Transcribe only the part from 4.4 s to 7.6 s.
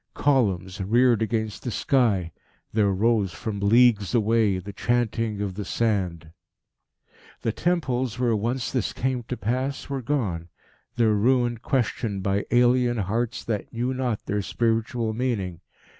the chanting of the sand. The